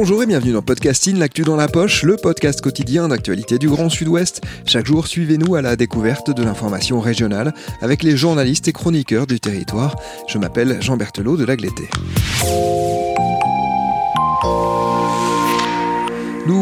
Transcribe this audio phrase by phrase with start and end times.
[0.00, 3.88] Bonjour et bienvenue dans Podcasting, l'actu dans la poche, le podcast quotidien d'actualité du Grand
[3.88, 4.42] Sud-Ouest.
[4.64, 9.40] Chaque jour, suivez-nous à la découverte de l'information régionale avec les journalistes et chroniqueurs du
[9.40, 9.96] territoire.
[10.28, 11.88] Je m'appelle Jean Berthelot de Lagleté.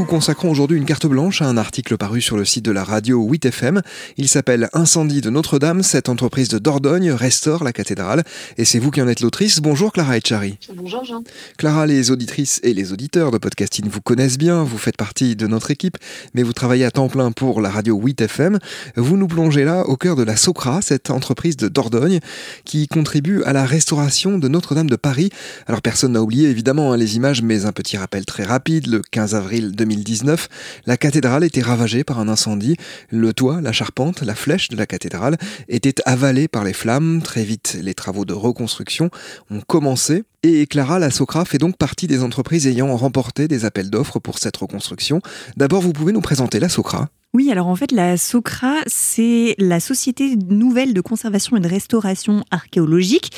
[0.06, 3.28] Consacrons aujourd'hui une carte blanche à un article paru sur le site de la radio
[3.28, 3.82] 8FM.
[4.16, 5.82] Il s'appelle Incendie de Notre-Dame.
[5.82, 8.22] Cette entreprise de Dordogne restaure la cathédrale.
[8.56, 9.60] Et c'est vous qui en êtes l'autrice.
[9.60, 10.58] Bonjour Clara Etchari.
[10.74, 11.24] Bonjour Jean.
[11.58, 14.62] Clara, les auditrices et les auditeurs de podcasting vous connaissent bien.
[14.62, 15.98] Vous faites partie de notre équipe,
[16.34, 18.58] mais vous travaillez à temps plein pour la radio 8FM.
[18.96, 22.20] Vous nous plongez là au cœur de la Socra, cette entreprise de Dordogne
[22.64, 25.30] qui contribue à la restauration de Notre-Dame de Paris.
[25.66, 28.86] Alors personne n'a oublié évidemment hein, les images, mais un petit rappel très rapide.
[28.86, 30.48] Le 15 avril 2019,
[30.86, 32.76] la cathédrale était ravagée par un incendie.
[33.10, 35.36] Le toit, la charpente, la flèche de la cathédrale
[35.68, 37.22] étaient avalés par les flammes.
[37.22, 39.10] Très vite, les travaux de reconstruction
[39.50, 40.24] ont commencé.
[40.42, 44.38] Et Clara, la Socra, fait donc partie des entreprises ayant remporté des appels d'offres pour
[44.38, 45.20] cette reconstruction.
[45.56, 49.78] D'abord, vous pouvez nous présenter la Socra oui, alors en fait, la SOCRA, c'est la
[49.78, 53.30] Société nouvelle de conservation et de restauration archéologique.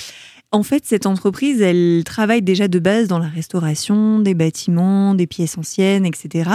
[0.50, 5.26] En fait, cette entreprise, elle travaille déjà de base dans la restauration des bâtiments, des
[5.26, 6.52] pièces anciennes, etc.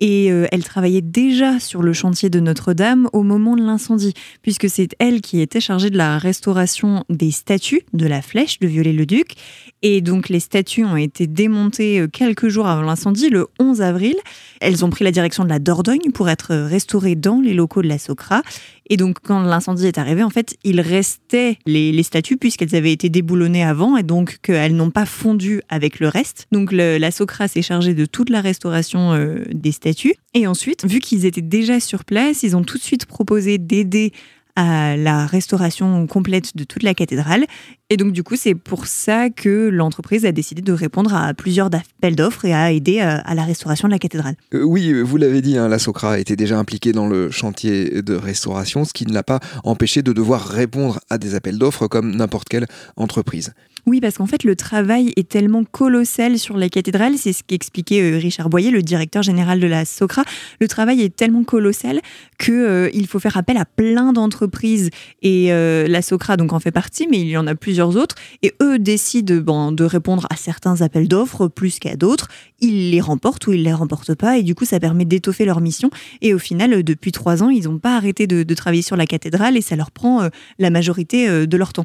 [0.00, 4.68] Et euh, elle travaillait déjà sur le chantier de Notre-Dame au moment de l'incendie, puisque
[4.68, 9.34] c'est elle qui était chargée de la restauration des statues de la flèche de Viollet-le-Duc.
[9.82, 14.16] Et donc, les statues ont été démontées euh, quelques jours avant l'incendie, le 11 avril.
[14.60, 17.88] Elles ont pris la direction de la Dordogne pour être restaurées dans les locaux de
[17.88, 18.42] la Socra.
[18.90, 23.08] Et donc, quand l'incendie est arrivé, en fait, il restait les, statues puisqu'elles avaient été
[23.08, 26.46] déboulonnées avant et donc qu'elles n'ont pas fondu avec le reste.
[26.52, 30.14] Donc, la Socra s'est chargée de toute la restauration euh, des statues.
[30.34, 34.12] Et ensuite, vu qu'ils étaient déjà sur place, ils ont tout de suite proposé d'aider
[34.58, 37.46] à la restauration complète de toute la cathédrale.
[37.90, 41.66] Et donc, du coup, c'est pour ça que l'entreprise a décidé de répondre à plusieurs
[41.66, 44.34] appels d'offres et à aider euh, à la restauration de la cathédrale.
[44.54, 48.14] Euh, oui, vous l'avez dit, hein, la Socra était déjà impliquée dans le chantier de
[48.14, 52.16] restauration, ce qui ne l'a pas empêché de devoir répondre à des appels d'offres comme
[52.16, 53.54] n'importe quelle entreprise.
[53.88, 58.02] Oui, parce qu'en fait, le travail est tellement colossal sur la cathédrale, c'est ce qu'expliquait
[58.02, 60.24] euh, Richard Boyer, le directeur général de la SOCRA.
[60.60, 62.02] Le travail est tellement colossal
[62.38, 64.90] qu'il euh, faut faire appel à plein d'entreprises
[65.22, 68.14] et euh, la SOCRA donc en fait partie, mais il y en a plusieurs autres.
[68.42, 72.28] Et eux décident de répondre à certains appels d'offres plus qu'à d'autres.
[72.60, 75.62] Ils les remportent ou ils les remportent pas, et du coup, ça permet d'étoffer leur
[75.62, 75.88] mission.
[76.20, 79.56] Et au final, depuis trois ans, ils n'ont pas arrêté de, travailler sur la cathédrale
[79.56, 80.28] et ça leur prend
[80.58, 81.84] la majorité de leur temps.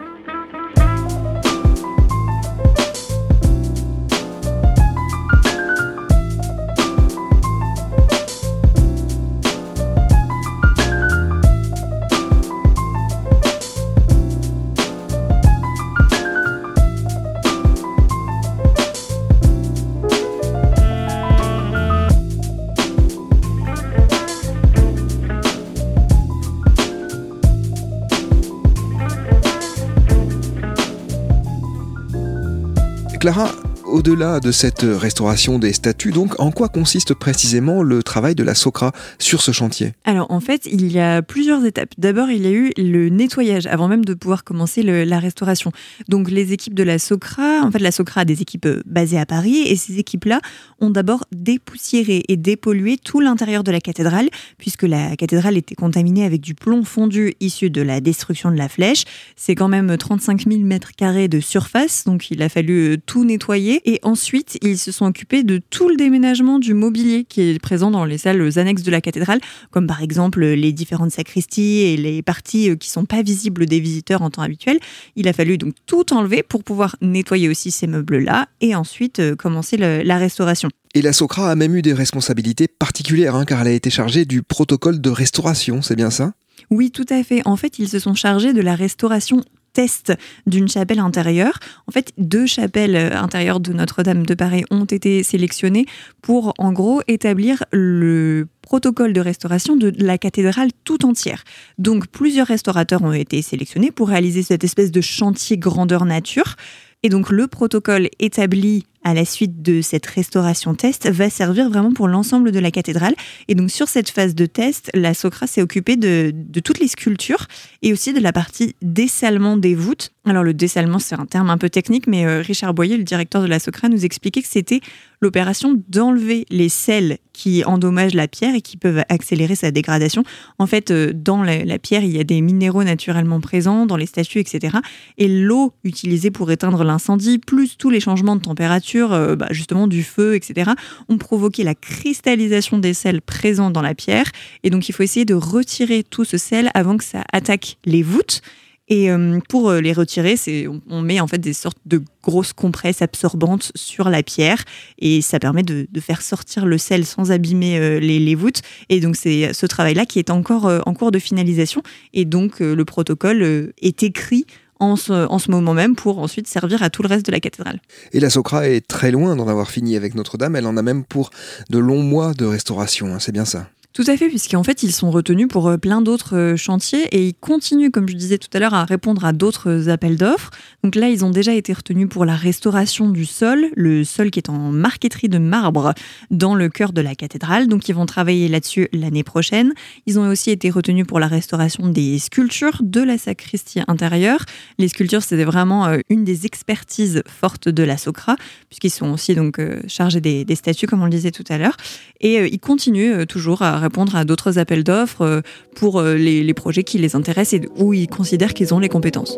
[33.23, 33.47] Clara,
[33.93, 38.55] au-delà de cette restauration des statues, donc, en quoi consiste précisément le travail de la
[38.55, 39.93] SOCRA sur ce chantier?
[40.03, 41.93] Alors, en fait, il y a plusieurs étapes.
[41.99, 45.71] D'abord, il y a eu le nettoyage avant même de pouvoir commencer la restauration.
[46.09, 49.19] Donc, les équipes de la SOCRA, en fait, la SOCRA a des équipes euh, basées
[49.19, 50.41] à Paris et ces équipes-là
[50.81, 56.25] ont d'abord dépoussiéré et dépollué tout l'intérieur de la cathédrale, puisque la cathédrale était contaminée
[56.25, 59.03] avec du plomb fondu issu de la destruction de la flèche.
[59.35, 63.23] C'est quand même 35 000 mètres carrés de surface, donc il a fallu euh, tout
[63.23, 67.59] nettoyer et ensuite, ils se sont occupés de tout le déménagement du mobilier qui est
[67.59, 69.39] présent dans les salles annexes de la cathédrale,
[69.71, 73.79] comme par exemple les différentes sacristies et les parties euh, qui sont pas visibles des
[73.79, 74.79] visiteurs en temps habituel.
[75.15, 79.35] Il a fallu donc tout enlever pour pouvoir nettoyer aussi ces meubles-là et ensuite euh,
[79.35, 80.69] commencer la restauration.
[80.93, 84.25] Et la Socra a même eu des responsabilités particulières, hein, car elle a été chargée
[84.25, 86.33] du protocole de restauration, c'est bien ça?
[86.69, 87.41] Oui, tout à fait.
[87.45, 90.13] En fait, ils se sont chargés de la restauration test
[90.45, 91.59] d'une chapelle intérieure.
[91.87, 95.85] En fait, deux chapelles intérieures de Notre-Dame de Paris ont été sélectionnées
[96.21, 101.43] pour, en gros, établir le protocole de restauration de la cathédrale tout entière.
[101.77, 106.55] Donc plusieurs restaurateurs ont été sélectionnés pour réaliser cette espèce de chantier grandeur nature.
[107.03, 111.91] Et donc le protocole établi à la suite de cette restauration test va servir vraiment
[111.91, 113.15] pour l'ensemble de la cathédrale.
[113.47, 116.33] Et donc sur cette phase de test, la Socra s'est occupée de,
[116.63, 117.47] toutes les sculptures
[117.81, 120.11] et aussi de la partie dessalement des voûtes.
[120.25, 123.41] Alors le dessalement, c'est un terme un peu technique, mais euh, Richard Boyer, le directeur
[123.41, 124.79] de la Socra, nous expliquait que c'était
[125.21, 130.23] l'opération d'enlever les sels qui endommagent la pierre et qui peuvent accélérer sa dégradation.
[130.59, 134.05] En fait, euh, dans la pierre, il y a des minéraux naturellement présents, dans les
[134.05, 134.77] statues, etc.
[135.17, 139.87] Et l'eau utilisée pour éteindre l'incendie, plus tous les changements de température, euh, bah, justement
[139.87, 140.71] du feu, etc.,
[141.09, 144.31] ont provoqué la cristallisation des sels présents dans la pierre.
[144.63, 148.03] Et donc, il faut essayer de retirer tout ce sel avant que ça attaque les
[148.03, 148.41] voûtes.
[148.89, 152.51] Et euh, pour euh, les retirer, c'est on met en fait des sortes de grosses
[152.51, 154.63] compresses absorbantes sur la pierre
[154.99, 158.61] et ça permet de, faire sortir le sel sans abîmer les, les, voûtes.
[158.89, 161.81] Et donc c'est ce travail-là qui est encore en cours de finalisation.
[162.13, 164.45] Et donc le protocole est écrit
[164.91, 167.79] en ce, moment même pour ensuite servir à tout le reste de la cathédrale.
[168.11, 171.03] Et la Socra est très loin d'en avoir fini avec Notre-Dame, elle en a même
[171.03, 171.29] pour
[171.69, 174.91] de longs mois de restauration, hein, c'est bien ça tout à fait, puisqu'en fait, ils
[174.91, 178.49] sont retenus pour euh, plein d'autres euh, chantiers et ils continuent, comme je disais tout
[178.53, 180.49] à l'heure, à répondre à d'autres euh, appels d'offres.
[180.83, 184.39] Donc là, ils ont déjà été retenus pour la restauration du sol, le sol qui
[184.39, 185.93] est en marqueterie de marbre
[186.31, 187.67] dans le cœur de la cathédrale.
[187.67, 189.73] Donc ils vont travailler là-dessus l'année prochaine.
[190.07, 194.43] Ils ont aussi été retenus pour la restauration des sculptures de la sacristie intérieure.
[194.79, 198.37] Les sculptures, c'était vraiment une des expertises fortes de la Socra,
[198.69, 201.77] puisqu'ils sont aussi donc chargés des, des, statues, comme on le disait tout à l'heure.
[202.21, 205.41] Et ils continuent toujours à répondre à d'autres appels d'offres euh,
[205.75, 208.89] pour euh, les, les projets qui les intéressent et où ils considèrent qu'ils ont les
[208.89, 209.37] compétences.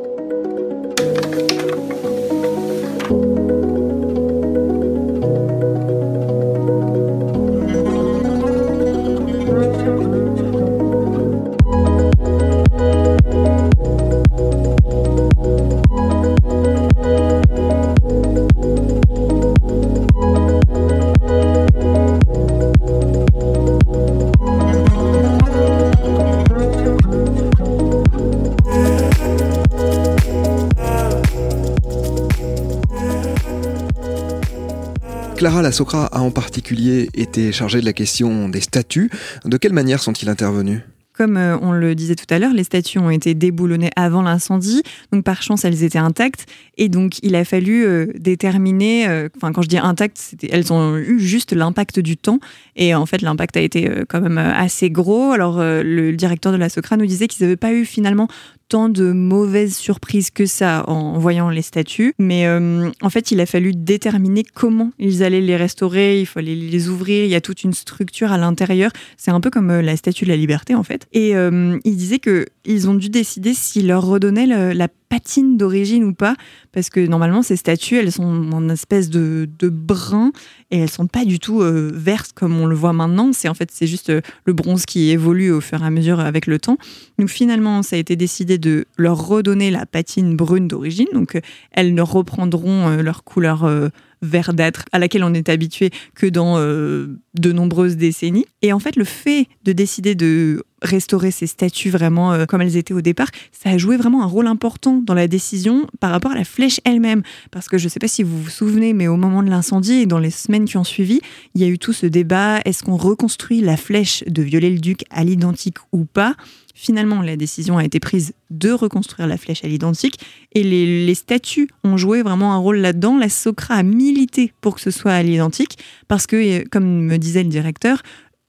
[35.46, 39.12] Clara La Socra a en particulier été chargée de la question des statues.
[39.46, 40.82] De quelle manière sont-ils intervenus?
[41.14, 44.82] Comme euh, on le disait tout à l'heure, les statues ont été déboulonnées avant l'incendie,
[45.14, 46.48] donc par chance elles étaient intactes,
[46.80, 50.98] et donc il a fallu euh, déterminer, euh, enfin quand je dis intactes, elles ont
[50.98, 52.40] eu juste l'impact du temps,
[52.76, 55.32] et en fait l'impact a été quand même assez gros.
[55.32, 58.28] Alors le directeur de la Socra nous disait qu'ils n'avaient pas eu finalement
[58.68, 62.14] tant de mauvaises surprises que ça en voyant les statues.
[62.20, 66.20] Mais euh, en fait, il a fallu déterminer comment ils allaient les restaurer.
[66.20, 67.26] Il fallait les ouvrir.
[67.26, 68.92] Il y a toute une structure à l'intérieur.
[69.18, 71.08] C'est un peu comme euh, la statue de la liberté, en fait.
[71.14, 76.04] Et euh, il disait que ils ont dû décider s'ils leur redonnaient la patine d'origine
[76.04, 76.36] ou pas,
[76.72, 80.31] parce que normalement ces statues elles sont en espèce de, de brun
[80.72, 83.31] et elles sont pas du tout euh, vertes comme on le voit maintenant.
[83.34, 86.19] C'est en fait c'est juste euh, le bronze qui évolue au fur et à mesure
[86.19, 86.78] avec le temps.
[87.19, 91.42] Donc finalement ça a été décidé de leur redonner la patine brune d'origine, donc euh,
[91.72, 93.92] elles ne reprendront leur couleur
[94.25, 98.45] verdâtre à laquelle on est habitué que dans euh, de nombreuses décennies.
[98.62, 102.77] Et en fait, le fait de décider de restaurer ces statues vraiment euh, comme elles
[102.77, 106.32] étaient au départ, ça a joué vraiment un rôle important dans la décision par rapport
[106.32, 107.24] à la flèche elle-même.
[107.51, 110.01] Parce que je ne sais pas si vous vous souvenez, mais au moment de l'incendie
[110.01, 111.22] et dans les semaines qui ont suivi,
[111.53, 115.24] il y a eu tout ce débat, est-ce qu'on reconstruit la flèche de Viollet-le-Duc à
[115.24, 116.36] l'identique ou pas?
[116.77, 120.20] Finalement, la décision a été prise de reconstruire la flèche à l'identique
[120.51, 123.17] et les, statues ont joué vraiment un rôle là-dedans.
[123.17, 125.77] La Socra a milité pour que ce soit à l'identique
[126.10, 128.01] parce que, euh, comme me disait le directeur,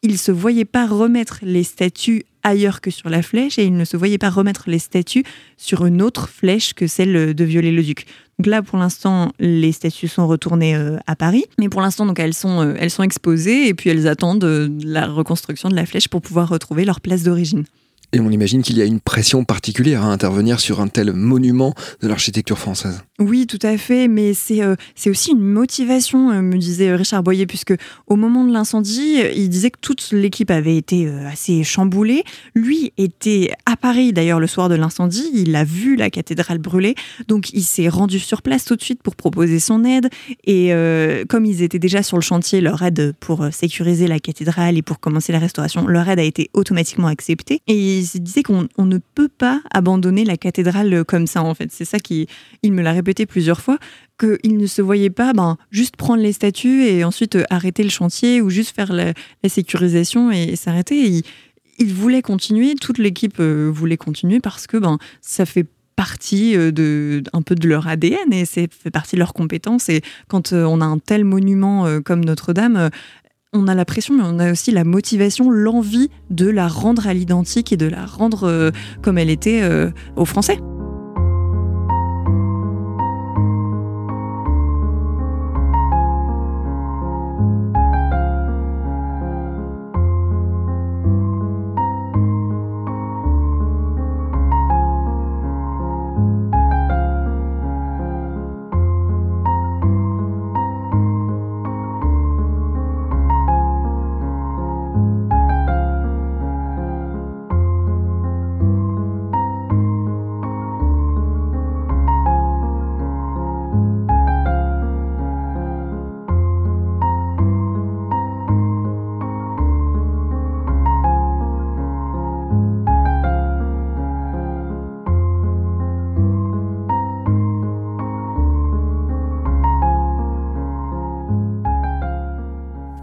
[0.02, 3.76] il ne se voyait pas remettre les statues ailleurs que sur la flèche et il
[3.76, 5.25] ne se voyait pas remettre les statues
[5.56, 8.06] sur une autre flèche que celle de Viollet-le-Duc.
[8.40, 12.18] Donc là, pour l'instant, les statues sont retournées euh, à Paris, mais pour l'instant, donc
[12.18, 16.09] elles sont, euh, elles sont exposées et puis elles attendent la reconstruction de la flèche
[16.09, 17.64] pour pouvoir retrouver leur place d'origine.
[18.13, 21.75] Et on imagine qu'il y a une pression particulière à intervenir sur un tel monument
[22.03, 23.03] de l'architecture française.
[23.19, 27.47] Oui, tout à fait, mais c'est euh, aussi une motivation, euh, me disait Richard Boyer,
[27.47, 27.75] puisque
[28.07, 32.25] au moment de l'incendie, il disait que toute l'équipe avait été euh, assez chamboulée.
[32.55, 36.95] Lui était à Paris d'ailleurs le soir de l'incendie, il a vu la cathédrale brûler,
[37.27, 40.11] donc il s'est rendu sur place tout de suite pour proposer son aide.
[40.45, 40.73] Et
[41.29, 45.01] comme ils étaient déjà sur le chantier, leur aide pour sécuriser la cathédrale et pour
[45.01, 47.61] commencer la restauration, leur aide a été automatiquement acceptée.
[48.00, 51.71] Il disait qu'on on ne peut pas abandonner la cathédrale comme ça, en fait.
[51.73, 52.26] C'est ça qu'il
[52.62, 53.79] il me l'a répété plusieurs fois,
[54.19, 58.41] qu'il ne se voyait pas ben, juste prendre les statues et ensuite arrêter le chantier
[58.41, 59.12] ou juste faire la,
[59.49, 61.23] sécurisation et, s'arrêter.
[61.79, 67.41] Il, voulait continuer, toute l'équipe voulait continuer parce que ben, ça fait partie de un
[67.41, 70.85] peu de leur ADN et c'est fait partie de leurs compétences et quand on a
[70.85, 72.91] un tel monument comme Notre-Dame
[73.57, 77.15] on a la pression, mais on a aussi la motivation, l'envie de la rendre à
[77.15, 78.71] l'identique et de la rendre euh,
[79.03, 80.59] comme elle était euh, aux Français.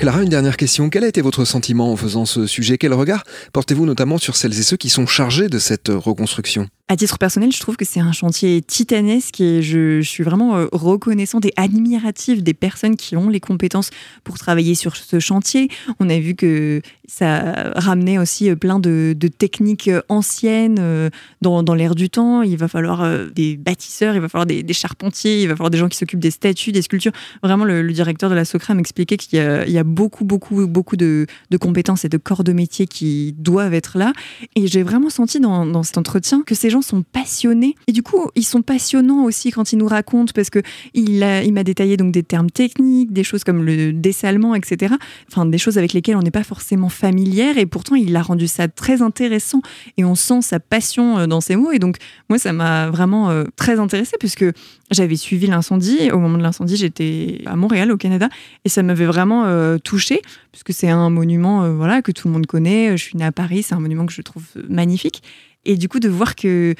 [0.03, 0.89] Clara, une dernière question.
[0.89, 2.77] Quel a été votre sentiment en faisant ce sujet?
[2.77, 6.67] Quel regard portez-vous notamment sur celles et ceux qui sont chargés de cette reconstruction?
[6.93, 10.67] À titre personnel, je trouve que c'est un chantier titanesque et je, suis vraiment euh,
[10.71, 13.89] reconnaissante et admirative des personnes qui ont les compétences
[14.23, 15.69] pour travailler sur ce chantier.
[15.99, 21.09] On a vu que ça ramenait aussi euh, plein de, techniques euh, anciennes
[21.41, 22.43] dans, l'air du temps.
[22.43, 25.89] Il va falloir des bâtisseurs, il va falloir des, charpentiers, il va falloir des gens
[25.89, 27.13] qui s'occupent des statues, des sculptures.
[27.41, 31.25] Vraiment, le, directeur de la SOCRA m'expliquait qu'il y, a beaucoup, beaucoup, beaucoup de,
[31.59, 34.13] compétences et de corps de métier qui doivent être là.
[34.55, 37.75] Et j'ai vraiment senti dans, dans cet entretien que ces gens sont passionnés.
[37.87, 40.59] Et du coup, ils sont passionnants aussi quand ils nous racontent, parce que
[40.93, 44.95] il, il m'a détaillé donc des termes techniques, des choses comme le dessalement, etc.
[45.29, 47.57] Enfin, des choses avec lesquelles on n'est pas forcément familière.
[47.57, 49.61] Et pourtant, il a rendu ça très intéressant.
[49.97, 51.71] Et on sent sa passion euh, dans ses mots.
[51.71, 51.97] Et donc,
[52.29, 54.45] moi, ça m'a vraiment euh, très intéressée, puisque
[54.91, 56.11] j'avais suivi l'incendie.
[56.11, 58.29] Au moment de l'incendie, j'étais à Montréal, au Canada.
[58.65, 60.21] Et ça m'avait vraiment euh, touchée,
[60.51, 62.97] puisque c'est un monument voilà, que tout le monde connaît.
[62.97, 65.23] Je suis née à Paris, c'est un monument que je trouve magnifique.
[65.65, 66.75] Et du coup, de voir que,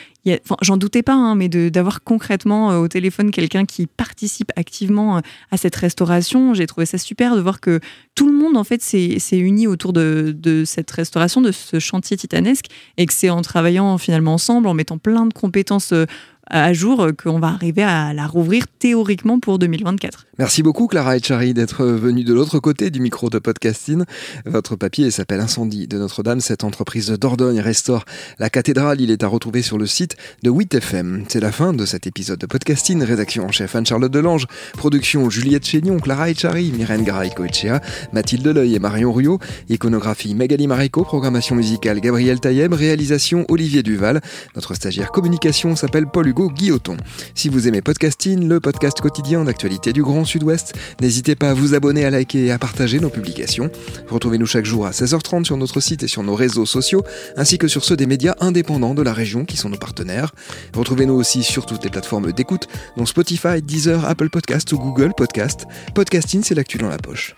[0.61, 5.21] j'en doutais pas, hein, mais d'avoir concrètement euh, au téléphone quelqu'un qui participe activement euh,
[5.51, 7.79] à cette restauration, j'ai trouvé ça super de voir que
[8.13, 12.17] tout le monde en fait s'est uni autour de, de, cette restauration, de ce chantier
[12.17, 12.65] titanesque,
[12.97, 16.05] et que c'est en travaillant finalement ensemble, en mettant plein de compétences euh,
[16.49, 20.25] à jour euh, qu'on va arriver à la rouvrir théoriquement pour 2024.
[20.39, 24.03] Merci beaucoup Clara Etchari d'être venue de l'autre côté du micro de podcasting.
[24.45, 26.41] Votre papier s'appelle Incendie de Notre-Dame.
[26.41, 28.03] Cette entreprise de Dordogne restaure
[28.39, 28.99] la cathédrale.
[28.99, 31.25] Il est à retrouver sur le site de 8FM.
[31.29, 33.01] C'est la fin de cet épisode de podcasting.
[33.03, 34.47] Rédaction en chef Anne-Charlotte Delange.
[34.73, 37.79] Production Juliette Chénion, Clara Etchari, Myrène Garay-Coetchea,
[38.11, 39.39] Mathilde Leuil et Marion Ruot.
[39.69, 41.03] Iconographie Magali Marico.
[41.03, 42.73] Programmation musicale Gabriel Taïeb.
[42.73, 44.21] Réalisation Olivier Duval.
[44.55, 46.97] Notre stagiaire communication s'appelle Paul Guilloton.
[47.35, 51.75] Si vous aimez Podcasting, le podcast quotidien d'actualité du Grand Sud-Ouest, n'hésitez pas à vous
[51.75, 53.69] abonner, à liker et à partager nos publications.
[54.09, 57.03] Retrouvez-nous chaque jour à 16h30 sur notre site et sur nos réseaux sociaux,
[57.37, 60.33] ainsi que sur ceux des médias indépendants de la région qui sont nos partenaires.
[60.75, 65.65] Retrouvez-nous aussi sur toutes les plateformes d'écoute, dont Spotify, Deezer, Apple Podcast ou Google Podcast.
[65.93, 67.35] Podcasting, c'est l'actu dans la poche.